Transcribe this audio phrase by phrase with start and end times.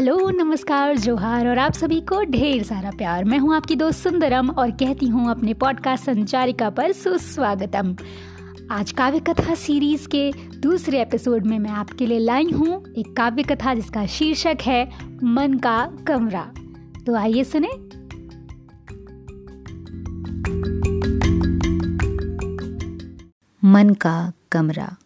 [0.00, 4.50] Hello, नमस्कार, जोहार और आप सभी को ढेर सारा प्यार। मैं हूँ आपकी दोस्त सुंदरम
[4.50, 7.96] और कहती हूँ अपने पॉडकास्ट संचारिका पर सुस्वागतम।
[8.70, 13.42] आज काव्य कथा सीरीज़ के दूसरे एपिसोड में मैं आपके लिए लाई हूँ एक काव्य
[13.42, 14.84] कथा जिसका शीर्षक है,
[15.24, 16.46] मन का कमरा।
[17.06, 17.68] तो आइए सुने।
[23.64, 24.96] मन का कमरा।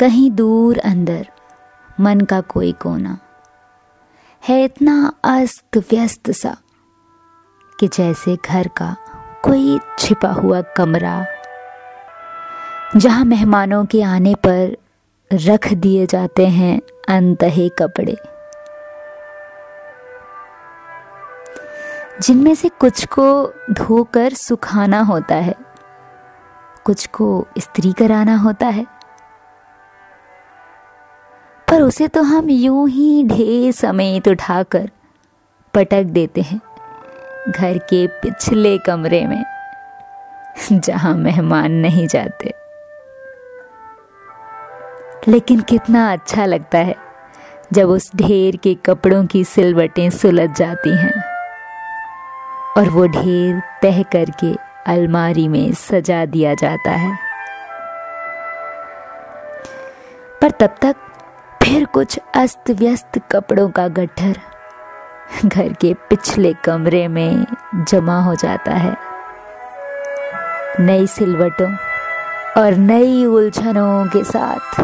[0.00, 1.28] कहीं दूर अंदर,
[2.00, 3.18] मन का कोई कोना।
[4.48, 6.56] है इतना अस्त व्यस्त सा
[7.80, 8.96] कि जैसे घर का
[9.44, 11.26] कोई छिपा हुआ कमरा,
[12.96, 14.76] जहाँ मेहमानों के आने पर
[15.32, 18.16] रख दिए जाते हैं अंतहे कपड़े।
[22.22, 25.54] जिनमें से कुछ को धोकर सुखाना होता है,
[26.84, 28.97] कुछ को इस्त्री कराना होता है।
[31.70, 34.88] पर उसे तो हम यूँ ही ढेर समेत उठाकर
[35.74, 36.60] पटक देते हैं
[37.50, 39.44] घर के पिछले कमरे में,
[40.72, 42.52] जहाँ मेहमान नहीं जाते।
[45.28, 46.94] लेकिन कितना अच्छा लगता है
[47.72, 51.22] जब उस ढेर के कपड़ों की सिलवटें सुलझ जाती हैं
[52.76, 54.54] और वो ढेर तह करके
[54.92, 57.16] अलमारी में सजा दिया जाता है।
[60.42, 60.96] पर तब तक
[61.68, 64.36] फिर कुछ अस्त व्यस्त कपड़ों का गट्ठर
[65.44, 68.96] घर के पिछले कमरे में जमा हो जाता है।
[70.80, 71.74] नई सिलवटों
[72.62, 74.80] और नई उलझनों के साथ।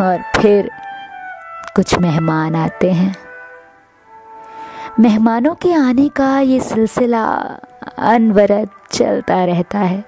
[0.00, 0.70] और फिर
[1.76, 3.16] कुछ मेहमान आते हैं।
[5.00, 7.24] मेहमानों के आने का ये सिलसिला
[7.98, 10.04] अनवरत चलता रहता है।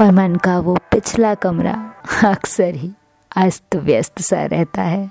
[0.00, 1.94] और मन का वो पिछला कमरा
[2.24, 2.92] अक्सर ही
[3.36, 5.10] अस्त व्यस्त सा रहता है।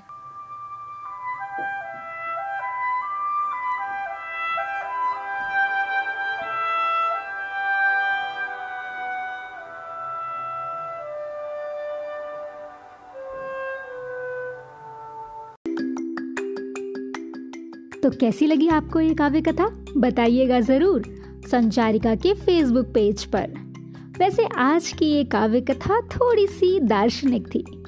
[18.02, 19.66] तो कैसी लगी आपको ये काव्य कथा?
[19.96, 21.02] बताइएगा ज़रूर
[21.50, 23.50] संचारिका के फेसबुक पेज पर।
[24.18, 27.81] वैसे आज की ये काव्य कथा थोड़ी सी दार्शनिक थी।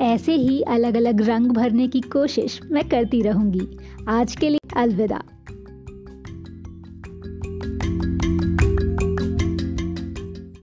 [0.00, 3.78] ऐसे ही अलग अलग रंग भरने की कोशिश मैं करती रहूँगी।
[4.08, 5.22] आज के लिए अलविदा।